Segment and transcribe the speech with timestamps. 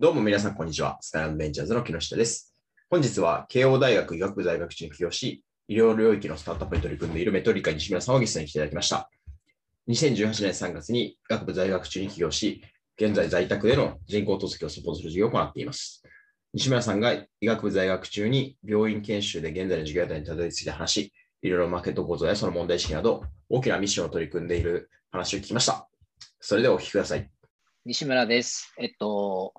[0.00, 0.96] どうも皆さん、こんにちは。
[1.02, 2.54] スカイアンベンチャーズの木下です。
[2.88, 9.10] 本日は慶応大学医学部在学中に起業し、医療領域のスタートアップに取り組んでいるメトリカ西村さんをゲストに来ていただきました。
[9.90, 12.62] 2018年3月に医学部在学中に起業し、
[12.98, 16.02] 現在在宅での人工透析をサポートする事業を行っています。
[16.54, 21.12] 西村さんが医学部在学中に病院研修で現在の授業にたどり着いた話、
[21.42, 25.90] いろいろマーケット構造やその問題意識など、大きなミッションを取り組んでいる話を聞きました。
[26.40, 27.30] それではお聞きください。
[27.84, 28.72] 西村です。
[28.78, 29.52] えっと、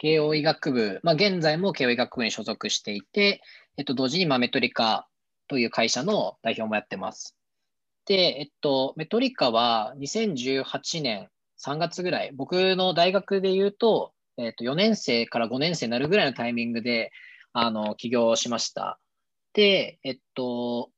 [0.00, 3.42] 慶応医学部、まあ、現在も慶応医学部に所属していて、
[3.76, 5.06] えっと、同時にまあメトリカ
[5.46, 7.36] という会社の代表もやってます。
[8.06, 11.28] で、えっと、メトリカは2018年
[11.62, 17.12] 3月ぐらい、僕の大学で言うと、えっと、4年生から5年生になるぐらいのタイミングで、
[17.52, 18.98] あの、起業しました。
[19.52, 20.90] で、えっと、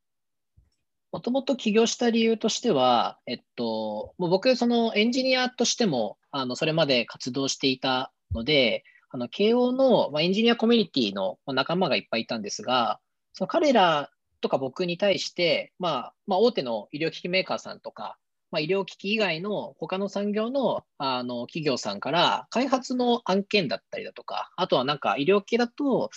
[1.11, 13.01] もともと起業した理由としては、えっと、もう僕、そのエンジニアとしても、あの、それまで活動していたので、あの、慶応の、ま、エンジニアコミュニティの仲間がいっぱいいたんですが、
[13.33, 18.17] その彼らとか僕に対して、まあ、まあ、大手の医療機器メーカーさんとか、
[18.53, 26.11] まあ、医療機器以外の他の産業のあの企業さんから開発の案件だったりだとか、あとはなんか医療系だと、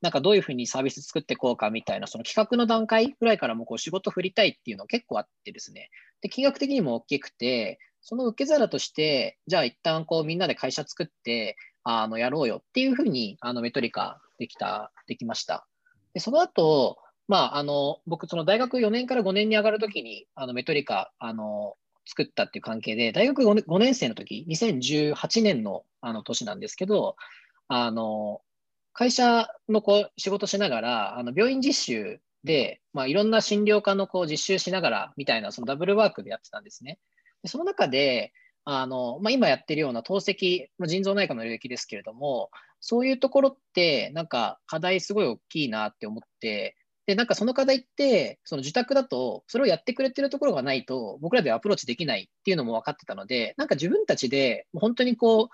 [0.00, 5.90] なんかどういうふうにサービス作っていこうかみたいな、その企画の段階ぐらいからもこう仕事振りたいっていうの結構あってですね。
[6.22, 15.66] で、金額的にも大きくて、その受け皿として、じゃあ一旦こうみんなで会社作って、あの、やろうよっていうふうに、あの、メトリカできた、できました。
[16.12, 16.98] で、その後、
[17.28, 21.76] まあ、あの、僕、その大学4年から5年に上がるときに、あの、メトリカ、あの、
[22.06, 27.16] 作ったっていう関係で、大学 5, 年5年生の時、2018年のあの年なんですけど、
[27.68, 28.40] あの、
[28.92, 36.98] 会社のこう仕事しながら、あの病院実習で、まあ、いろんな診療科のこう実習しながらみたいな、そのダブルワークでやってたんですね。
[37.42, 38.32] でその中で、
[38.64, 55.48] あのまあ、今やってるような透析、腎臓内科の領域ですけれども、そういうところって、なんか課題すごい大きいなって思って、で、なんかその課題って、その自宅だと、それをやってくれてるところがないと、僕らではアプローチできないっていうのも分かってたので、なんか自分たちで、本当にこう、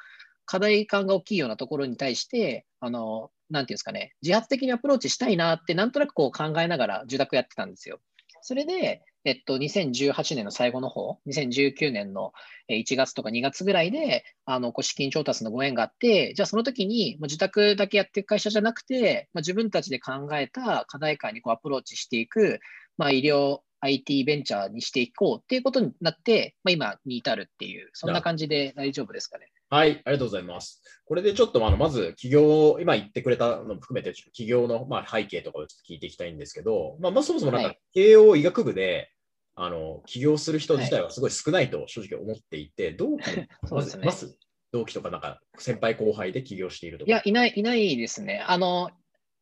[0.45, 8.01] 課題感が大きいようなところに対して、あの、なんていうんですかね、自発的にアプローチしたいなって、なんとなくこう考えながら受託やってたんですよ。
[8.43, 12.33] それで、えっと、2018年の最後の方、2019年の
[12.71, 22.61] 1月とか2月ぐらいで、あの、資金調達のご縁があって、じゃあその時に、自宅だけやっていく会社じゃなくて、まあ、自分たちで考えた課題感にこうアプローチしていく、
[22.99, 29.51] まあ、医療 IT ベンチャーにしていこうっていうことになって、まあ、今に至るっていう、そんな感じで大丈夫ですかね。
[29.69, 30.81] はい、ありがとうございます。
[31.05, 39.11] これでちょっとあのまず、企業、今言ってくれたのも含めて、企業のまあ背景とかをちょっと聞いていきたいんですけど、まあ、まあそもそもなんか、慶応医学部で、
[39.59, 43.25] あの起業する人自体はすごい少ないと正直思っていて、同期、
[43.67, 44.39] そうですね、まず
[44.71, 47.09] 同期とか、なんか先輩後輩で起業しているとか。
[47.09, 48.45] いや、いない、いないですね。
[48.47, 48.91] あの、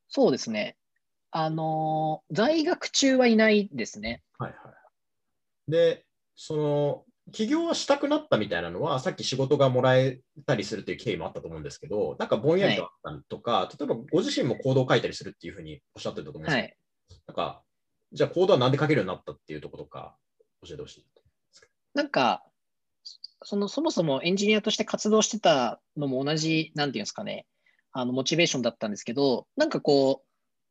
[0.09, 0.77] そうですね。
[1.33, 4.23] あの、在学中はいないですね。
[4.39, 4.57] はいは
[5.69, 5.71] い。
[5.71, 16.77] で、その、起業はしたくなったみたいなのは、さっき仕事がもらえたりするっていう経緯もあったと思うんですけど、なんかぼんやりとあったとか、はい、例えばご自身もコードを書いたりするっていうふうにおっしゃってたと思うんですけど、はい、
[17.27, 17.64] なんか、
[18.15, 20.17] じゃあコードはなんで書けるようになったっていうところとか
[20.63, 21.07] 教えてほしい。
[21.95, 22.43] なんか、
[23.43, 27.47] そのそもそもエンジニアとして活動してたのも同じ、なんていうんですかね、
[27.93, 30.27] あのモチベーションだったんですけど、なんかこう、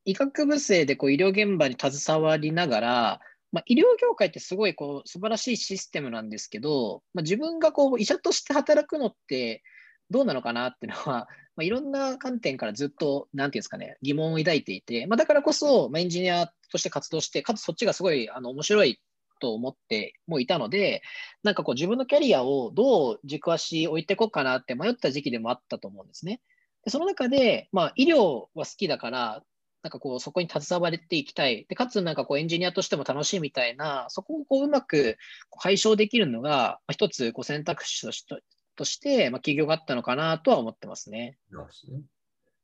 [0.06, 3.20] 医学部生でこう医療現場に携わりながら、
[3.52, 9.64] まあ、医療業界ってすごいこう素晴らしいシステムなんですけど、まあ、自分がこう医者として働くのって
[10.10, 19.00] どうなのかなっていうのは、まあ、いろんな観点からずっと、なんていうんですかね、疑問を抱いていて、まあ、だからこそ、まあ、エンジニアとして活動して、かつそっちがすごいあの面白い
[19.40, 21.04] と思ってもいたので、
[21.44, 26.42] なんかこう自分のキャリアをどう軸足置いていこうかなって迷った時期でもあったと思うんですね。
[26.86, 29.44] でその中で、まあ、医療は好きだから、
[29.84, 31.66] なんかこう、そこに携われていきたい。
[31.68, 35.18] で、かつ、なんかこう、エンジニアとしても楽しいみたいな、そこをこう、うまく
[35.60, 38.42] 解消できるのが、一つ、こう、選択肢として、
[38.76, 41.38] として、まあ、企業があったのかなとは思ってますね。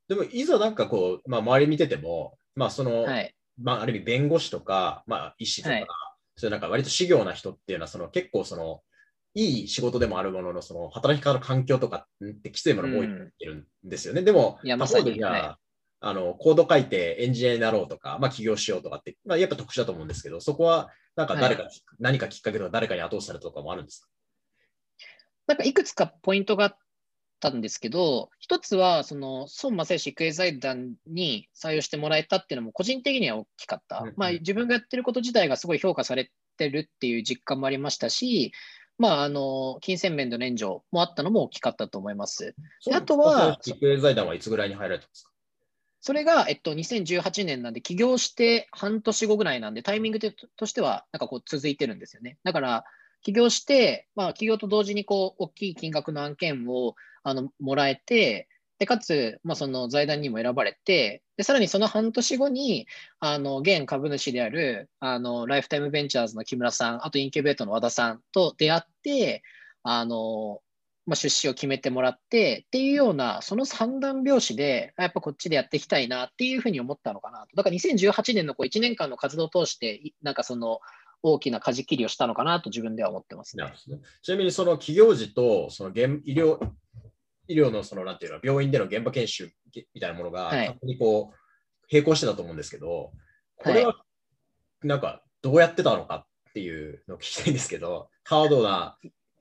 [0.08, 5.86] でも、いざなんかこう、まあ、周り見てても、まあ、その、はい、まあ、ある意味弁護士とか、まあ、医師とか、はい、
[6.36, 8.82] そういうなんか割と修行な人っていうのは、その結構その、
[9.34, 14.20] いい仕事でもあるものの、その働き方の環境とかってきついものが多いってるんですよね。
[14.20, 15.56] うん、でも、いやまさに、はい。
[16.02, 24.08] あの、コード書いてエンジニアになろうとか、まあ起業しようとかって、まあやっぱ特殊だと思うんですけど、そこはなんか誰か、はい、何かきっかけとか誰かに後押しされたとかもあるんですか？
[25.50, 26.78] なんかいくつかポイントがあっ
[27.40, 33.98] たんですけど、一つは、その、孫正義育英財団に採用してもらえたっていうのも個人的には大きかった。
[33.98, 38.52] うんうん、まあ自分がやってること自体がすごい評価されてるっていう実感もありましたし、
[38.96, 42.54] まあ、あの、金銭面での援助もあったのも大きかったと思います。
[42.78, 45.30] そうあとは育英財団はいつぐらいに入られたんですか？
[46.02, 52.38] それが、えっと、2018年なんで、起業して半年後ぐらいなんで、タイミングでとしては、なんかこう続いてるんですよね。
[52.44, 52.84] だから、
[53.22, 62.86] 起業して、まあ、起業と同時にこう大きい金額の案件をあのもらえて、でかつ、まあ、その財団にも選ばれて、でさらにその半年後に、
[63.20, 69.42] あの現株主であるあのライフタイムベンチャーズの木村さん、あとインキュベートの和田さんと出会って、
[69.82, 70.60] あの
[71.06, 77.56] まあ、出資を決めてもらってっていうような、その三段拍子で、やっぱこっちでやっていきたいなっていうふうに思ったのかなと。
[77.56, 80.78] だから2018年のこう1年間の活動を通して、なんかその
[81.22, 83.64] 大きな舵切りをしたのかなと自分では思ってますね。
[84.22, 86.58] ちなみにその企業時とその現医療
[87.48, 89.50] 医療のそのなんていうの病院での現場研修
[89.94, 90.78] みたいなものがはい。
[90.82, 91.36] にこう
[91.92, 93.12] 並行してたと思うんですけど、
[93.56, 93.96] これは
[94.82, 98.96] なんかどうやってたのかっていうのを聞きたいんですけど、ハードな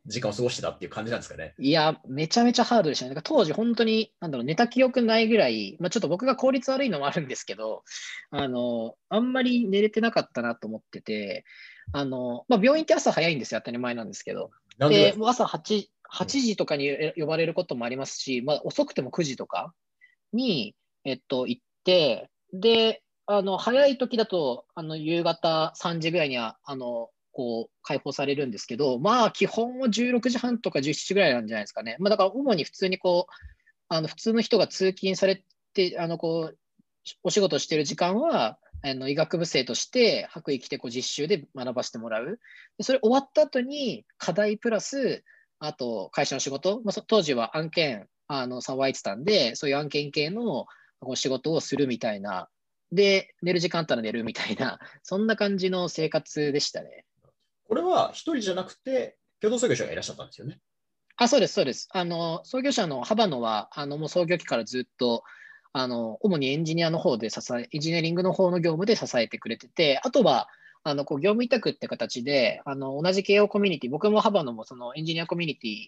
[0.10, 1.54] 時間を過ごしてたっていう感じなんですかね。
[1.60, 3.10] いや、めちゃめちゃハードでしたね。
[3.10, 7.84] だから当時、本当に、なんだろう、寝た記憶ないぐらい、まあ、ちょっと僕が効率悪いのもあるんですけど、
[8.32, 11.46] あの、あんまり寝れてなかったなと思ってて、
[11.94, 14.50] あの、まあ、病院って朝早いんですよ、当たり前なんですけど。
[14.80, 19.74] なんでで、もう朝 8, 8時とかにえ呼ばれることもありますし、まあ、遅くても9時とか
[20.34, 20.76] に、
[21.06, 31.96] えっと、行って、で、あの早い時だとあの夕方3時ぐらいにはあのこう解放されるんですけど、まあ、基本は16時半とか17時ぐらいなんじゃないですかね。
[32.00, 33.34] まあ、だから主に普通にこう
[33.88, 35.42] あの普通の人が通勤され
[35.74, 36.58] てあのこう
[37.24, 42.40] お仕事してる時間はあの医学部生として白衣着てこう実習で学ばせてもらう。
[42.78, 45.24] でそれ終わった後に課題プラス
[45.60, 50.68] あと会社の仕事、まあ、当時は案件あの騒いでたんで、そういう案件系の
[51.00, 52.48] こう仕事をするみたいな、
[52.92, 57.06] で、寝る時間あったら寝るみたいな、そんな感じの生活でしたね。
[57.70, 60.60] これは一人じゃなくて、共同創業者がいらっしゃったんですよね。
[61.18, 61.88] あ、そうです、そうです。
[61.92, 65.24] あの、創業者のハバノは、あの、もう創業期からずっと、
[65.72, 70.50] あの、主にエンジニアの方で支え、エンジニアリングの方の業務で支えてくれてて、あとは、
[70.84, 75.88] あの、こう、業務委託って形で、あの、同じ慶応コミュニティ、僕もハバノもそのエンジニアコミュニティ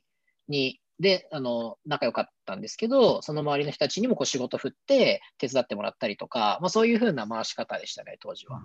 [0.49, 8.61] に、で、あの、仲良かったんですけど、その周りの人たちにもこう仕事振って手伝ってもらったりとか、まあそういうふうな回し方でしたね、当時は。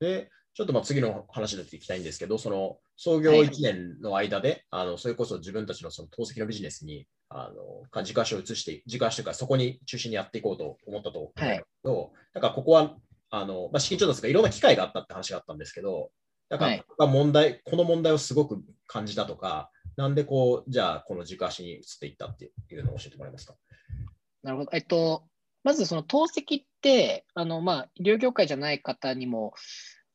[0.00, 12.94] で、ちょっとまあ次の話でいきたいんですけど、その創業1年の間で、あのそれこそ自分たちのその透析のビジネスにあのか軸足を移して、軸足というかそこに中心にやっていこうと思ったと思うんですけど、なんかここは
[13.30, 16.10] あの、まあ、資金調達がいろんな機会があったって話があったんですけど、
[16.48, 23.54] なんかはいここが問題、この問題をすごく感じたとか、なんでこう、じゃあこの軸足に移っていったっていうのを教えてもらえますか？
[24.44, 24.70] なるほど。
[24.72, 25.24] えっと、
[25.64, 29.54] まずその透析って、あの、まあ、医療業界じゃない方にも、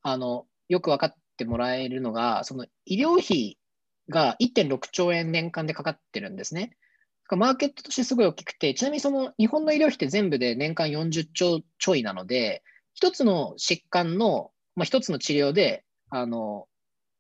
[0.02, 3.58] あの、よく分かってもらえるのが、その医療費
[4.10, 6.76] が1.6兆円年間でかかってるんですね。
[7.32, 12.64] マーケットとしてすごい大きくて、ちなみにその日本の医療費って全部で年間40兆ちょいなので、
[12.96, 16.66] 一つの疾患の、まあ、一つの治療で、あの、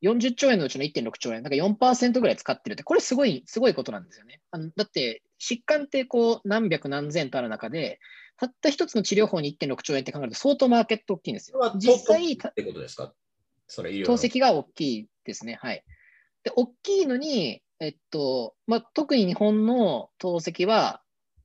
[0.01, 4.41] 40兆円のうちの1.6兆円、だか4%ぐらい使ってるって、これすごい、すごいことなんですよね。
[4.51, 7.99] あのだって、疾患ってこう何百何千とある中で、
[8.39, 11.59] たった一つの治療法に1.6兆円って考えると相当マーケット大きいんですよ。
[11.77, 13.13] 実際、ってことですか？
[13.67, 15.59] それ透析が大きいですね。
[15.61, 15.83] はい。
[16.43, 21.01] で、大きいのに、えっと、まあ、特に日本の透析は、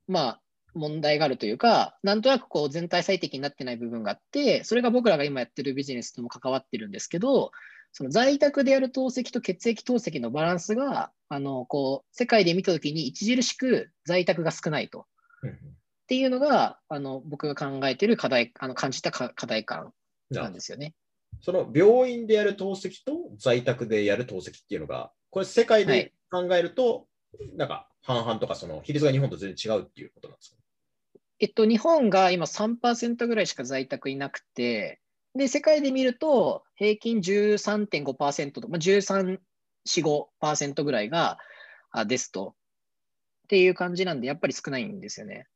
[0.06, 0.40] まあ、
[0.74, 7.52] 問題があるというか、なんとなくこう全体最適になってない部分があって、それが僕らが今やってるビジネスとも関わってるんですけど、
[7.92, 15.06] その在宅でやる透析と血液透析のバランスが、あの、こう、世界で見たときに著しく在宅が少ないと。
[16.04, 19.92] っていうのが、あの、僕が考えてる課題、あの、感じたか課題感
[20.30, 20.94] なんですよね。
[21.40, 27.06] その病院でやる透析と在宅でやる透析っていうのが、これ世界で考えると、
[27.56, 30.56] なんか半々とかその比率が日本と全然違うっていうことなんですか？
[31.40, 35.00] えっと、日本が今3%ぐらいしか在宅いなくて、
[35.34, 39.38] で、世界で見ると平均13.5%と、まあ、13、
[39.86, 41.38] 4、5%ぐらいが、
[41.90, 42.54] あですと。
[43.44, 45.46] っていう感じなんで、やっぱり少ないんですよね。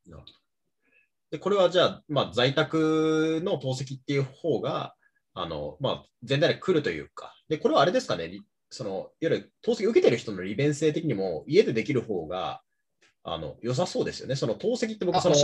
[1.31, 4.95] で、これはじゃあ、まあ、在宅の透析っていう方が、
[5.35, 12.63] あの、まあ、全体で来るというか、で、これはあれですかね、りその、いわゆる透析受けてる人の利便性的にも、家でできる方が、
[13.25, 14.37] あの、良さそうですよね。
[14.37, 15.37] その透析って僕、あ、その。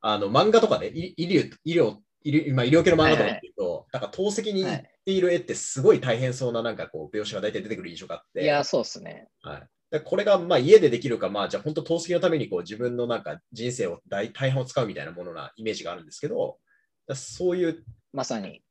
[0.00, 9.28] あの漫画とかで、い医療、医療、医療まあ、医療系の漫画とかっていうと、なんか透析に行っている絵ってすごい大変そうななんかこう描写が大体出てくる印象があって、いや、そうですね。
[9.42, 16.58] はい、でこれがまあ家でできるか、まあじゃあ本当透析のためにこう自分のなんか人生を大大半を使うみたいなものなイメージがあるんですけど、
[17.06, 18.62] だそういう、まさに。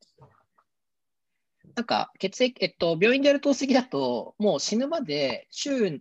[1.75, 6.00] なんか血液、えっと、病院でやる透析だと、もう死ぬまで週3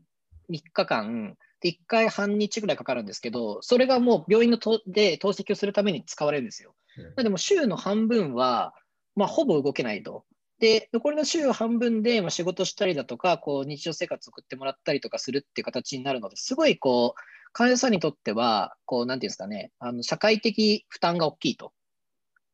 [0.49, 6.75] 日間、で1回半日ぐらいかかるんですけど、それがもう病院のとで透析をするために使われるんですよ。
[6.97, 8.75] なので、も週の半分は、
[9.16, 10.25] まあ、ほぼ動けないと。
[10.64, 17.21] で、残りの週半分で、ま、仕事したりだとか、こう日常生活送ってもらったりとかするっていう形になるので、すごいこう、
[17.52, 21.75] 患者さんにとっては、こう、なんていうんですかね、あの社会的負担が大きいと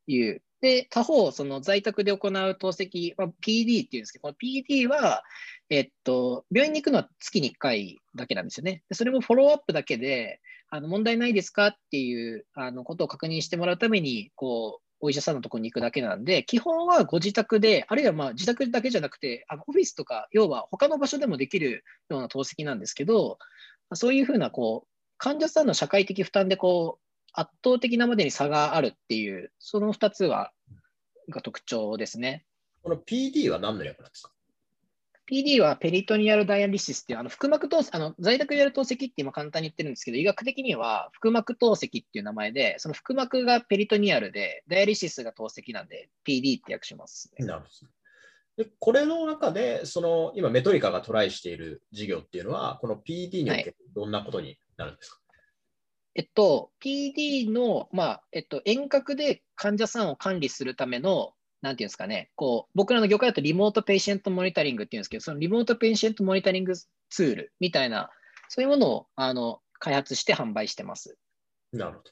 [0.08, 0.42] いう。
[0.60, 5.22] で、他方、その在宅で行う透析、まあ、PD っていうんですけど、この PD は、
[5.68, 8.82] えっと、病院に行くのは月に1回だけなんですよね。
[8.88, 23.38] でそれもフォローアップだけで、あの問題ないですかっていうあのことを確認してもらうために、こう、お医者さんのところに行くだけなんで、基本はご自宅で、あるいはまあ自宅だけじゃなくて、あオフィスとか、要は他の場所でもできるような透析なんですけど、
[23.94, 24.88] そういうふうなこう
[25.18, 30.52] 患者さんの社会的負担でこう圧倒的なまでに差があるっていう、その2つは
[31.28, 32.44] が特徴ですね。
[32.82, 34.32] この PD は何の略なんですか？
[35.30, 48.64] PD はペリトニアルダイアリシスっていう、あの腹膜透析、あの在宅やる透析って今簡単に言ってるんですけど、医学的には腹膜透析っていう名前で、その腹膜がペリトニアルで、ダイアリシスが透析なんで、PD って訳します、ね、なるほど。
[48.64, 55.20] でこれの中で、その今、メトリカがトライしている事業っていうのは、この PD におけてどんなことになるんですか、はい
[56.16, 68.10] えっと、PD の、まあえっと、遠隔で患者さんを管理するための、なんていうんですかね、こう僕らの業界だと remote patient monitoring っていうんですけど、その remote patient monitoring tool みたいな、
[68.48, 71.16] そういうものをあの開発して販売してます。
[71.72, 72.10] なるほど。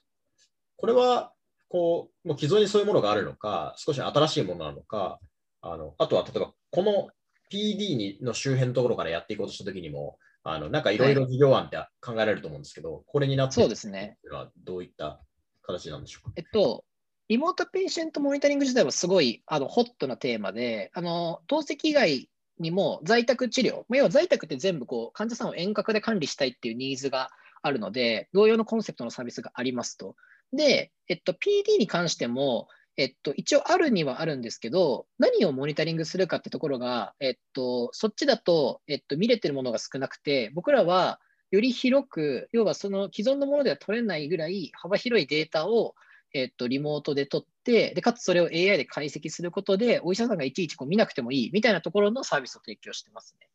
[0.76, 1.32] これは、
[1.68, 5.18] こう、もう既存にそういうものがあるのか、少し新しいものなのか、
[5.60, 7.08] あのあとは例えば、この
[7.52, 14.16] PD にの周辺のところからやっていこうとしたときにも、あのなんかいろいろ事業案って考えられると思うんですけど、はい、これになってそうですね。
[14.64, 15.20] どういった
[15.62, 16.32] 形なんでしょうか？
[16.36, 16.84] えっと、
[17.28, 27.30] リモートペイシェントモニタリング自体はすごいあのホットなテーマで、あの透析以外にも在宅治療、要は在宅って全部こう患者さんを遠隔で管理したいっていうニーズが
[27.60, 30.16] あるので、同様のコンセプトのサービスがありますと。
[30.54, 41.20] で、えっと、PD に関しても、えっと、一応あるにはあるんですけど、何をモニタリングするかってところが、えっと、そっちだと、えっと、見れてるものが少なくて、僕らは
[41.50, 45.94] より広く、要はその既存のものでは取れないぐらい幅広いデータを、
[46.34, 53.48] えっと、リモートで取って、でかつそれを AI で解析することで、お医者さんがいちいちこう見なくてもいいみたいなところのサービスを提供してますね。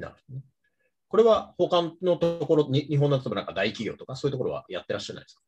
[0.00, 0.40] なるほど。
[1.08, 5.42] これは他のところ、日本の例えばなんか大企業とかそういうところはやってらっしゃらないですか？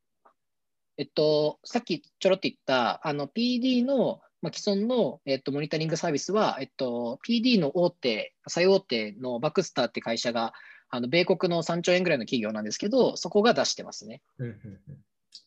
[0.97, 10.53] えっと、さっきちょろっと言ったあの PD の、まあ、既存の、えっと、モニタリングサービスは、えっと、PD の大手、最大手のバックスターって会社が、
[10.89, 14.21] あの米国の3兆円ぐらいの企業なんですけど、そこが出してますね。
[14.39, 14.97] うんうんうん、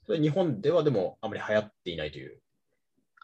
[0.06, 2.40] それ日本ではでもあまり流行っていないという。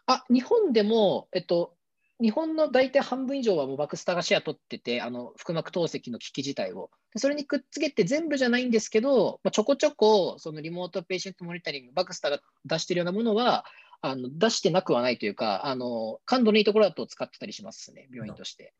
[0.05, 1.75] あ日本でも、えっと、
[2.21, 6.89] 日本の大体半分以上はもうバクスターがシェア取ってて、あの腹膜透析の機器自体を。
[7.15, 13.65] それにくっつけて全部じゃないんですけど、まあ、ちょこちょこそのリモートペーシェントモニタリング、バクスターが出してるようなものは、
[14.01, 18.73] あの出してなくはないというか、あの感度のいいところだと使ってたりしますね、病院として。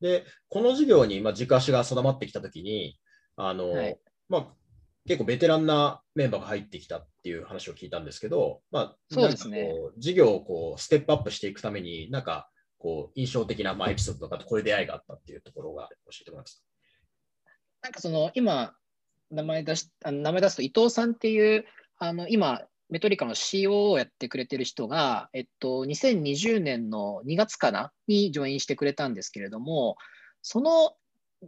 [0.00, 2.98] で、この事業に、まあ、軸足が定まってきたときに、
[3.36, 4.46] あの、はい、まあ、
[5.08, 9.72] 結構ベテランなメンバーが入ってきたっていう話を聞いたんですけど、まあ、そうですね。
[9.96, 16.62] 事業をこうステップアップしていくために、なんかこう印象的な、まあ、エピソードとか、こういう出会いがあったっていうところが教えてもらいます。
[17.80, 18.74] なんかその今、
[19.30, 21.64] 名前出しあの名前出すと伊藤さんっていう、
[21.98, 22.60] あの今、
[22.90, 27.92] メトリカの CO をやってくれてる人が、えっと、2020年の2月かな？
[28.06, 29.96] にジョインしてくれたんですけれども、
[30.42, 30.92] その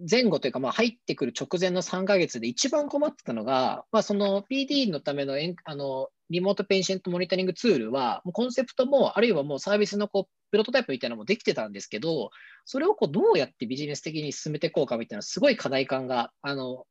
[0.09, 12.31] 前後というか、まあ、入ってくる直前の3ヶ月で一番困ってたのが、まあ、その PD のためのあのリモートペイシェントモニタリングツールは、もうコンセプトも、あるいはもうサービスのこうプロトタイプみたいなのもできてたんですけど、
[12.65, 16.87] それをこうどうやってビジネス的に進めていこうかみたいな、すごい課題感が、あの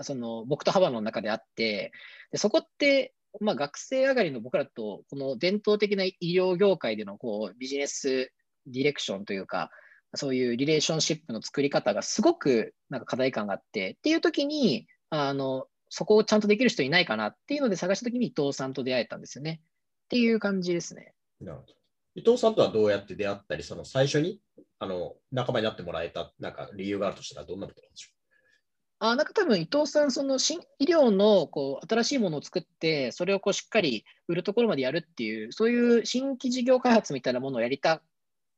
[0.00, 1.92] その僕と幅の中であって、
[2.32, 8.32] でそこって、まあ、学生上がりの僕らと、この伝統的な医療業界でのこうビジネス
[8.66, 9.70] ディレクションというか、
[10.14, 19.60] そういうリレーションシップの作り方がすごくなんか課題感があって、っていう時に、あの、そこをちゃんとできる人いないかなっていうので探した時に伊藤さんと出会えたんですよね。
[19.62, 21.14] っていう感じですね。
[21.40, 21.74] なるほど。
[22.14, 24.40] 伊藤さんとはどうやって出会ったり、その最初に
[24.78, 29.06] あの仲間になってもらえたなんか理由があるとしたらどんなことなんでしょう？
[29.06, 38.02] あなんか多分伊藤さん、その新医療のこう新しいものを作って、それをこうしっかり売るところまでやるっていう、そういう新規事業開発みたいなものをやりた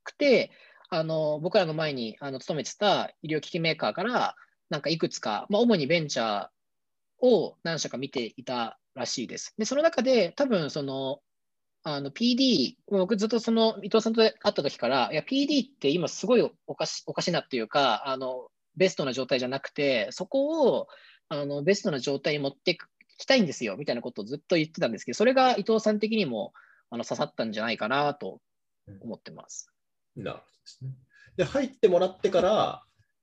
[0.02, 0.50] くて、
[0.94, 4.36] あの僕らの前にあの勤めてた医療機器メーカーから、
[4.70, 9.54] なんかいくつか、まあ、主にベンチャーを何社か見ていたらしいです。
[9.58, 11.20] で、その中で多分その
[11.82, 20.88] あの PD、僕ずっとその伊藤さんと会った時から、いや、PD って今すごいおかしおかしいなっていうか、あのベストな状態じゃなくて、そこを
[21.28, 22.78] あのベストな状態に持ってい
[23.18, 26.54] きたいんですよみたいなことをずっと言ってたんですけど、それが伊藤さん的にも
[26.88, 28.40] あの刺さったんじゃないかなと
[29.02, 29.73] 思ってます。
[30.16, 30.90] なるほどですね。
[31.36, 32.82] で、入ってもらってから、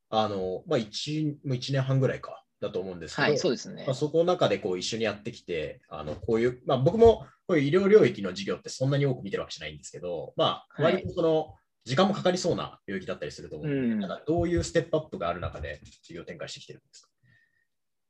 [0.10, 2.38] あのまあ1、1年半ぐらいか。
[2.62, 11.56] だと思うんですけど、はい、そうですねまあ、そこの中でこう一緒にやってきて、あのこういう、まあ、僕もこういう医療領域の授業ってそんなに多く見てるわけじゃないんですけど、まあ、割とその、
[11.86, 17.10] 時間もかかりそうな領域だったりすると思うので、うん、かどういうステップアップがある中で授業展開してきてるんですか？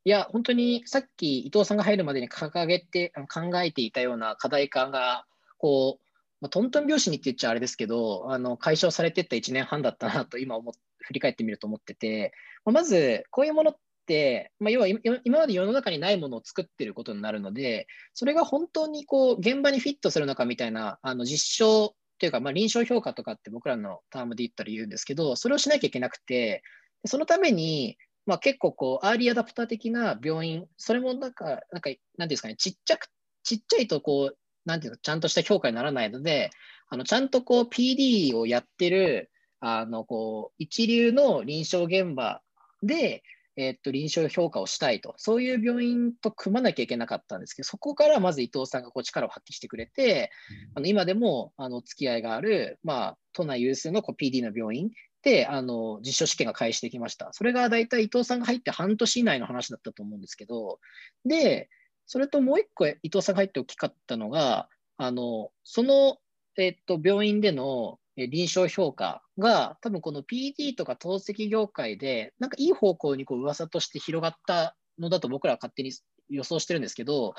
[0.04, 5.24] いや、本当にさっき伊藤さんが入るまでに掲げて考えていたような課題感が、
[5.58, 6.06] こう、
[6.42, 12.34] まあ、トントン拍子にって言っちゃあれですけど、あの解消されてった1年半だったなと今思振り返ってみると思ってて、
[12.66, 13.76] ままずこういうものっ
[14.08, 26.64] て、まあ、要は今まで世の中にないものを作ってることになるので、それが本当にこう現場にフィットするのかみたいなあの実証というか、まあ、臨床評価とかって僕らのタームで言ったら言うんですけど、それをしなきゃいけなくて、
[27.06, 33.08] そのために、まあ、結構こう、アーリーアダプター的な病院、それもなんか、なんか、なんですかね、ちっちゃく、
[33.44, 36.50] ちっちゃいとこう、なんていうの、ちゃんとした評価にならないので、
[36.90, 42.42] あのちゃんとこう PD をやってる、あのこう一流の臨床現場
[42.82, 43.24] で、
[43.58, 50.32] えっと、臨床評価をしたいと、そういう病院と組まなきゃいけなかったんですけど、そこからまず伊藤さんがこう力を発揮してくれて、
[50.74, 54.90] うん、あの今でもあの付き合いがある、まあ、都内有数のこう PD の病院
[55.24, 57.30] であの実証試験が開始できました。
[57.34, 60.80] それが大体伊藤さんが入って半年以内の話だったと思うんですけど、
[61.26, 61.70] で、
[62.06, 64.68] それともう一個伊藤さんが入って大きかったのが、
[64.98, 66.18] あのその、
[66.58, 75.92] えっと、病院での臨床評価が多分この PD とか透析業界でなんかいい方向にこう噂として広がったのだと僕らは勝手に
[76.30, 77.34] 予想してるんですけど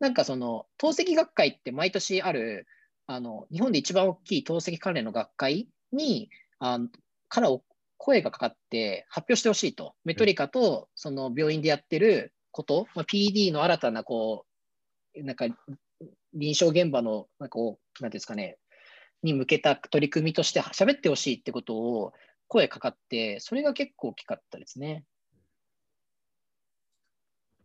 [0.00, 2.66] なんかその透析学会って毎年ある
[3.06, 6.28] あの日本で一番大きい透析関連の学会に
[6.60, 6.78] あ
[7.28, 7.50] から
[7.96, 9.94] 声がかかって発表してほしいと。
[10.04, 14.44] メトリカとその病院でやってること、まあ、PD の新たなこ
[15.16, 15.46] うなんか
[16.34, 18.58] 臨床現場のなんかこうなんですかね
[19.22, 22.12] に向けた取り組みとして喋ってほしいってことを
[22.48, 25.04] 声かかって、それが結構大きかったですね。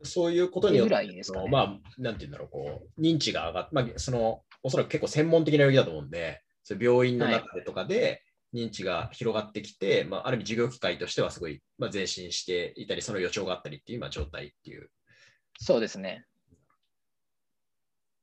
[0.04, 14.90] そういうことによって、ね、まあ、なんていうんだろう、こう、認知が上がって、まあ、その、おそらく結構専門的な領域だと思うんで、そ病院の中でとかで認知が広がってきて、はい、まあ、ある意味事業機会としてはすごい、まあ、前進していたり、その予兆があったりっていう今状態っていう。
[15.60, 16.26] そうですね。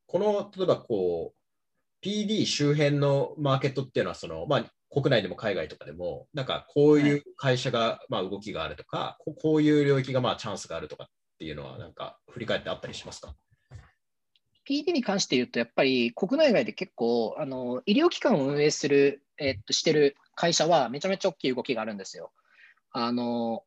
[0.06, 11.06] この、例えばこう、PD 周辺のマーケットっていうのはその、まあ、国内でも海外とかでも、なんかこういう会社が、まあ、動きがあるとか、こういう領域がまあチャンスがあるとかっ
[11.38, 13.34] ていうのは、なんか振り返ってあったりしますか
[14.68, 22.30] ？PD に関して言うと、やっぱり国内外で結構、あの医療機関を運営する、えっと、してる会社はめちゃめちゃ大きい動きがあるんですよ。
[22.92, 23.64] あの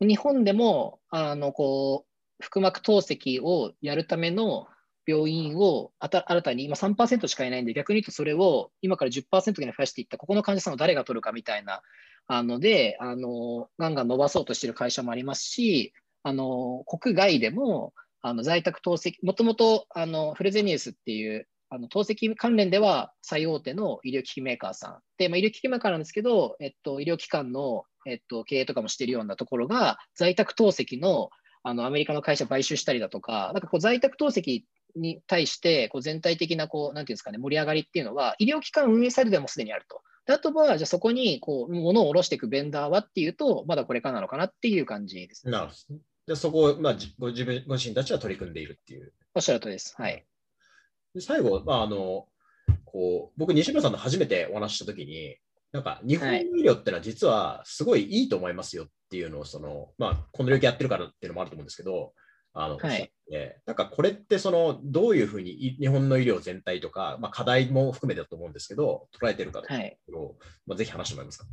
[0.00, 4.66] 日本でもあのこう腹膜透析をやるための
[5.06, 11.82] 病院を新たに今3%しかいないんで、逆に言うとそれを今から10%に増やしていった、ここの患者さんを誰が取るかみたいな
[12.26, 24.98] あので、あのガンガン伸ばそうとしてる会社もありますし、あの国外でもあの在宅透析、もともとあのフレゼニウスっていうあの透析関連では最大手の医療機器メーカーさん。
[25.16, 31.30] で、まあ、医療機器メーカーなんですけど、えっと、医療機関の、えっと、経営とかもしているようなところが、在宅透析の
[31.64, 34.64] あのアメリカの会社買収したりだとか、なんかこう在宅透析
[34.96, 40.02] に対してこう全体的なこうなんていうんですかね盛り上がりっていうのは医療機関運営サイドでもすでにあると。
[40.26, 45.52] あとはじゃあそこにこう物を下ろしていくベンダーはっていうとまだこれからなのかなっていう感じです、ね。
[45.52, 46.00] なるほど。
[46.26, 49.12] でそこを、まあ、ご自分ご自身たちは取り組んでいるっていう。
[49.34, 49.94] おっしゃるとです。
[49.96, 50.24] はい。
[51.14, 52.26] で最後、まあ、あの
[52.84, 55.36] こう僕、西村さんと初めてお話したときに、
[55.72, 62.12] なんか日本の医療ってのは実はすごいいいと思いますよっていうのをその、まあ、この領域やってるからっていうのもあると思うんですけど、
[62.52, 63.10] あの、はい、
[63.64, 71.46] なんかこれってそのどういうふうに日本の医療全体とか、まあ、課題も含めてだと思うんですけど、捉えてるかというところを、はい、まあ、ぜひ話してもらえますか？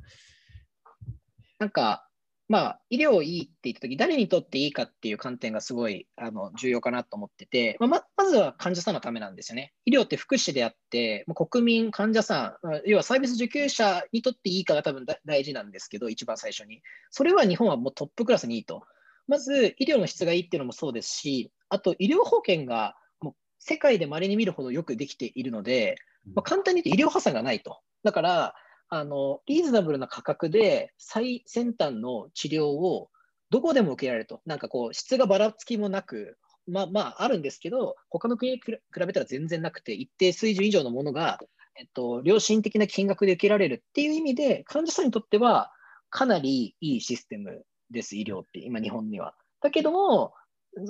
[1.60, 2.09] なんか、
[2.50, 9.72] まあ、医療いいって言ったとき、誰にとっていいかっていう観点がすごいあの重要かなと思ってて、まあ、ままずは患者さんのためなんですよね。
[9.86, 16.82] 医療って福祉であって、まあ、国民、患者さん、要はサービス受給者にとっていいかが多分大事なんですけど、一番最初に。
[17.12, 18.82] それは日本はもうトップクラスにいいと。
[19.28, 25.98] まず医療の質がいいっていうのもそうですし、あと医療保険がもう世界で稀に見るほどよくできているので、
[26.34, 27.80] まあ、簡単に言うと医療破産がないと。
[28.04, 28.56] だから、
[28.90, 33.10] あのリーズナブルな価格で最先端の治療を
[33.50, 34.42] どこでも受けられると。
[34.46, 41.40] なんかこう、質がばらつきもなく、まあまああるんですけど、他の国に比べたら全然なくて、一定水準以上のものが、
[41.76, 45.72] えっと、良心的な金額で受けられるっていう意味で、患者さんにとっては
[46.10, 49.34] かなりいいシステムです、医療って、今、日本には。
[49.62, 50.34] だけども、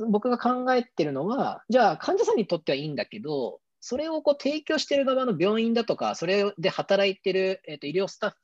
[0.09, 8.37] 僕が考えてるのは、じゃあ患者さんにとってはいいんだけど、それをこう提供している側の病院だとか、それで働いている、えー、と医療スタッフ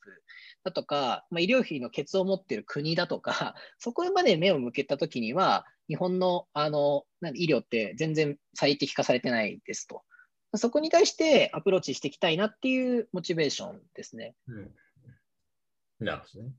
[0.63, 10.03] だとか、まあ、医療費のケツを持っている国だとか、 そこまで目を向けたときには、日本のあの医療って全然最適化されてないですと。
[10.55, 14.35] そこに対してアプローチしていきたいなっていうモチベーションですね。
[14.47, 14.75] うん、
[15.99, 16.53] なるほどね。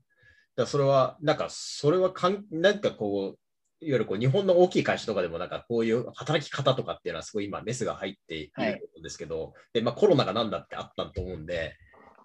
[0.55, 3.39] だそれは、なんか、それはかん、なんかこう、
[3.79, 11.75] いわゆるこう日本の大きい会社とかでもなんかこういう働き方とかっていうのはすごい今メスが入っているんですけど、はい、でまあ、コロナが何だってあったと思うんで、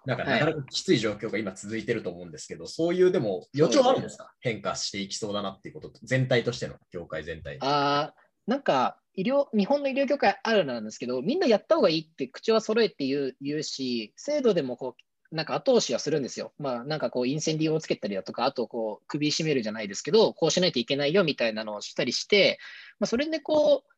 [0.05, 4.33] なんかなかなかきつい状況が今続いてると思うんですけど、はい、そういうでも予兆あるんですか？
[4.41, 7.57] 変化していきそうだなっていうこと、全体としての業界全体。
[7.61, 8.13] あ
[8.45, 15.01] なんか医療、日本の医療業界あるなんですけど、みんなやった方がいいって口は揃えて言う言うし、制度でもこう
[15.33, 16.53] なんか後押しはするんですよ。
[16.59, 22.59] まあ、なんかこう、インセンディをつけたりだとか、あとこう、首絞めるじゃないですけど、こうしないといけないよみたいなのをしたりして、
[22.99, 23.93] まあ、それでこう、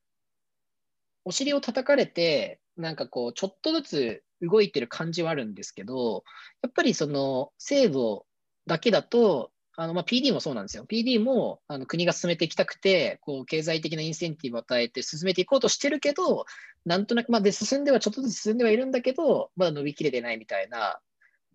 [1.26, 6.24] お尻を叩かれて、なんかこう、ちょっとずつ動いてる感じはあるんですけど、
[6.62, 8.26] やっぱりその制度
[8.66, 10.86] だけだと、あのま PD もそうなんですよ。
[10.86, 16.46] PD もあの国が進めていきたくて、こう経済的なインセンティブを与えて進めていこうとしてるけど、
[16.86, 21.02] なんとなく、まあ、で進んではちょっとずつ進んではいるんだけど、まだ伸びきれてないみたいな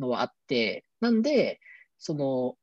[0.01, 1.61] のはあって、なんで、
[1.99, 2.57] その、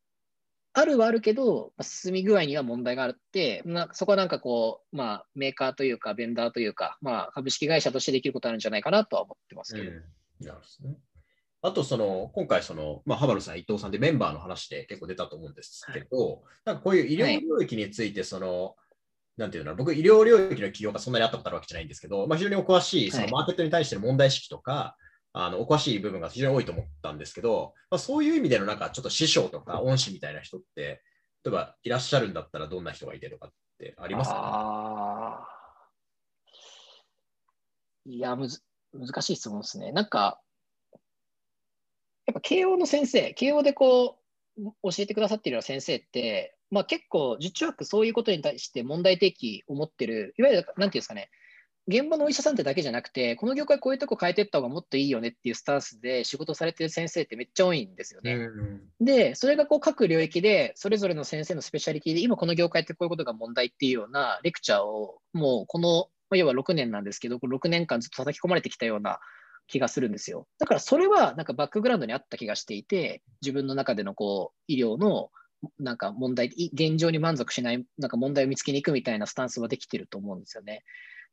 [0.73, 9.89] あるはあるけど、進み具合には問題があって、なそこはなんかこう、まあ、メーカーというか、ベンダーというか、まあ、株式会社としてできることあるんじゃないかなとは思ってますけど。
[9.89, 9.97] うん、
[10.45, 10.97] なるほどね。
[11.63, 18.73] あと、その、今回、その、まあ、ハバルさん、伊藤さんでメンバーの話で結構出たと思うんですけど、はい、なんかこういう医療領域について、その、はい、
[19.37, 25.06] なんていうの僕、医療領域の企業がそんなにあったことあるわけじゃないんですけど、まあ、非常にお詳しい、そのマーケットに対しての問題意識とか、はい
[25.39, 31.03] あのお詳しい部分が非常に多いと思ったんですけど、まあ、そういう意味でのなんかちょっと師匠とか恩師みたいな人って、
[31.43, 35.47] 例えばいらっしゃるんだったらどんな人がいてとかってありますか、
[38.07, 39.91] ね、いやむず、難しい質問ですね。
[39.91, 40.41] なんか、
[42.25, 44.17] やっぱ慶応の先生、慶応でこ
[44.57, 51.29] う教えてくださっているような先生って、まあ、結構、実中学そういうことに対して問題提起を持ってる、いわゆる、なんていうんですかね、
[51.87, 58.33] 現場のお医者さんってだけじゃなくて、この業界こういうとこ変えていった方がもっといいよねっていうスタンスで仕事されてる先生ってめっちゃ多いんですよね。
[58.33, 69.19] うんで、それがこう各領域で、それぞれの先生のスペシャリティで、今この業界ってこういうことが問題っていうようなレクチャーを、もうこの、まあ、要は6年なんですけど、6年間ずっと叩き込まれてきたような
[69.67, 70.47] 気がするんですよ。
[70.59, 75.29] だからそれはなんかバックグラウンドにあった気がしていて、自分の中でのこう医療の
[75.79, 80.83] なんか問題、現状に満足しない、なんか問題を見つけに行くみたいなスタンスはできてると思うんですよね。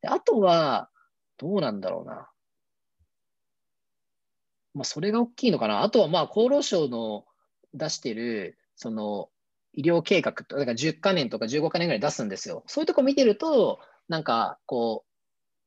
[0.05, 0.91] であとは、
[1.39, 2.29] どうなんだろうな。
[4.75, 5.83] まあ、それが大きいのかな。
[5.83, 7.25] あとは、まあ、厚労省の
[7.73, 9.31] 出してる、その、
[9.73, 12.65] 医療計画と、だから10か年とか15か年ぐらい出すんですよ。
[12.67, 15.11] そういうとこ見てると、なんか、こう、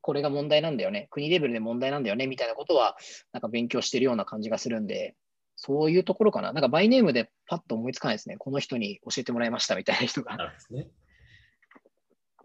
[0.02, 1.08] これが問題なんだよね。
[1.10, 2.28] 国レベルで問題なんだよね。
[2.28, 2.96] みたいなことは、
[3.34, 5.16] なんか勉強してるような感じがするんで、
[5.56, 6.54] そういうところかな。
[6.54, 8.38] なんかバイネームでパッと思いつかないですね。
[8.38, 10.38] この人に教えてもらいましたみたいな人が。
[10.38, 10.92] なるほどね。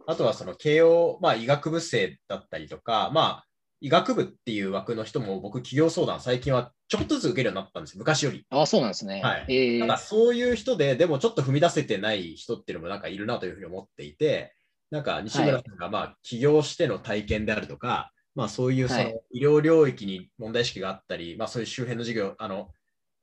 [0.07, 3.45] あとはその慶応、まあ、医学部生だったりとか、まあ、
[3.81, 8.47] 医学部っていう枠の人も僕、企業相談、最近はちょっとずつ受けるようになったんですよ、昔より。
[8.49, 9.21] あそうなんですね。
[9.23, 9.47] はい。
[9.49, 14.55] えー、なんかそういう人で、でもちょっと踏み出せてない人っていうのもなんかいるなというふうに思っていて、
[14.91, 22.69] なんか西村さんがまあ起業しての体験であるとか、はい、まあそういうその医療領域に問題意識があったり、はい、まあそういう周辺の事業、あの、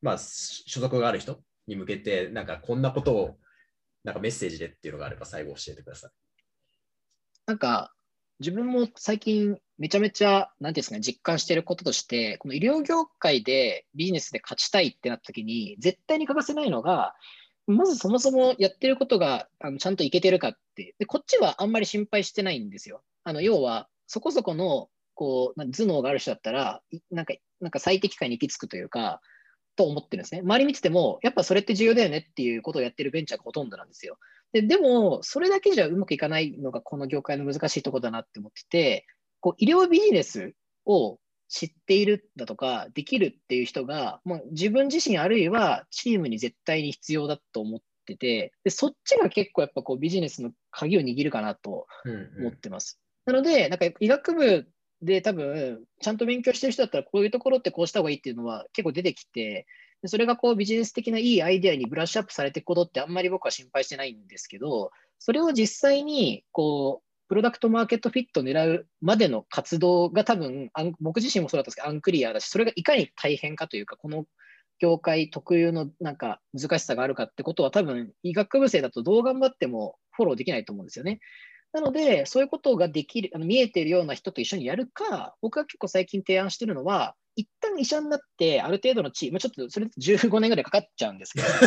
[0.01, 3.37] まあ所属がある人に向けて、なんかこんなことを
[4.03, 6.11] なんかメッセージでっていうのがあれば最後教えてください。
[7.49, 7.91] なんか、
[8.39, 17.15] 自分も最近めちゃめちゃ、なんていうんですかね、実感していることとして、この医療業界でビジネスで勝ちたいってなった時に、絶対に欠かせないのが、
[17.65, 23.01] まずそもそもやってることがあのちゃんといけてるかってで、こっちはあんまり心配してないんですよ。
[23.23, 29.21] あの要は、そこそこのこう頭脳がある人だったら、なんかなんか最適解に行き着くというか、
[29.75, 30.41] と思ってるんですね。
[30.41, 34.19] 周り見てても、やっぱそれって重要だよねっていうことをやってるベンチャーがほとんどなんですよ。
[34.53, 39.05] ででも、それだけじゃうまくいかないのがこの業界の難しいところだなって思ってて、
[39.39, 40.53] こう医療ビジネス
[40.85, 51.87] を知っているだとか、できるっていう人が、もう自分自身あるいはチームに絶対に必要だと思ってて、でそっちが結構やっぱこうビジネスの鍵を握るかなと
[52.39, 52.99] 思ってます。
[53.25, 54.67] うんうん、なので、なんか医学部
[55.01, 59.65] で多分、ちゃんと勉強してる人だったら、こういうところってこうした方がいいっていうのは結構出てきて、
[60.01, 74.25] でそれがこうビジネス的ないいアイデアにブラッシュアップされていくことってあんまり僕は心配してないんですけど、それを実際にこうプロダクトマーケットフィットを狙うまでの活動が多分、あん僕自身もそうだったんですけど、アンクリアだし、それがいかに大変かというか、この
[74.79, 81.19] 業界特有のなんか難しさがあるかってことは、多分医学部生だとどう頑張ってもフォローできないと思うんですよね。
[81.71, 91.47] なので、そういうことができる、あの見えているような人と一緒にやるか、僕が結構最近提案してるのは、一旦医者になって、ある程度の地位、まあ、ちょっとそれ15年ぐらいかかっちゃうんですけど、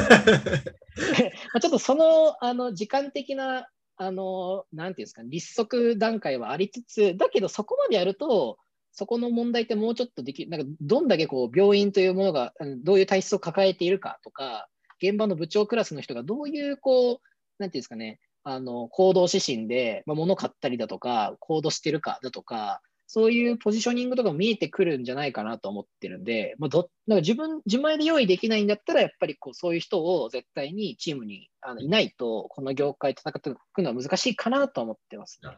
[1.55, 8.59] まあちょっとそのあの時間的な、あのなんていうんですか、立足段階はありつつ、だけどそこまでやると、
[8.91, 14.69] そこの問題ってもうちょっとできる、なんかどんだけこう病院というものがどういう体質を抱えているかとか、
[15.03, 17.19] 現場の部長クラスの人がどういうこう、
[17.59, 35.51] なんていうんですかね、あの行動指針で、まあ、物買ったりだとか、行動してるかだとか、そういうポジショニングとかも見えてくるんじゃないかなと思ってるんで、まあ、どなんか自分、自前で用意できないんだったら、やっぱりこうそういう人を絶対にチームにあのいないと、この業界戦っていくのは難しいかなと思ってます、ね。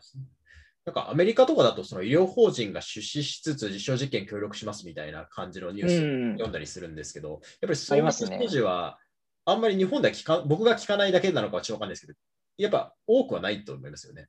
[0.84, 8.98] なんかアメリカとかだとその医療法人が出資しつつ実証実験協力しますみたいな感じのニュースを読んだりするんですけど、うん、やっぱりそういうステージは
[9.46, 12.18] あんまり日本では聞か僕が聞かないだけなのかはちょっとわかんないですけど、
[12.56, 14.28] やっぱ多くはないと思いますよね。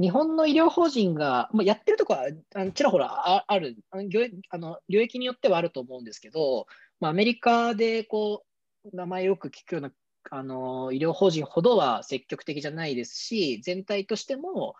[0.00, 4.08] 日本の医療法人が、まあ、やってるとこはあのちらほらあるあの
[4.50, 6.66] あの、領域によってはあると思うんですけど、
[7.00, 8.44] まあ、アメリカでこ
[8.92, 9.92] う名前よく聞くような
[10.30, 14.74] あの医療法人ほどは積極的じゃないですし、全体としても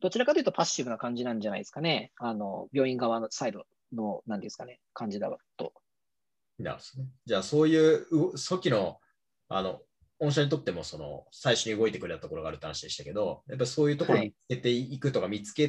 [0.00, 2.12] どちらかというとパッシブな感じなんじゃないですかね。
[2.18, 5.72] あの病院側のサイドの、なんですかね、感じだと。
[6.58, 7.08] なるほど、ね。
[7.26, 8.98] じゃあ、そういう初期の
[9.48, 9.80] あの
[10.20, 15.68] 御社にとってもその最初に動いてくれたところがあるって話でしたけど、やっぱりそういうところを見つけていくとか見つけ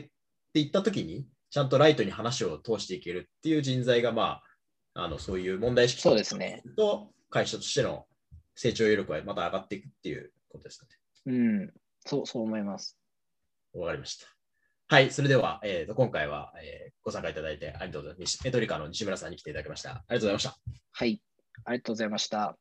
[0.54, 4.42] ていったときに、はい、ちゃんとライトに話を通していけるっていう人材が、ま
[4.94, 8.06] あ、あのそういう問題意識そうですねと会社としての
[8.56, 10.92] 成長余力はまた上がっていくっていうことですかね。
[11.28, 11.74] うん、
[12.06, 12.98] そうそう思います。
[13.74, 14.28] わかりました。
[14.90, 18.44] はい、それでは、えーと、今回は、えー、ご参加いただいてありがとうございます。
[18.44, 19.92] メトリカの西村さんに来ていただきました。
[19.92, 20.58] ありがとうございました。
[20.92, 21.22] はい、
[21.64, 22.61] ありがとうございました。